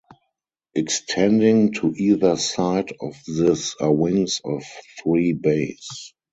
Extending 0.73 1.73
to 1.73 1.93
either 1.95 2.35
side 2.35 2.91
of 2.99 3.21
this 3.27 3.75
are 3.75 3.93
wings 3.93 4.41
of 4.43 4.63
three 5.03 5.33
bays. 5.33 6.15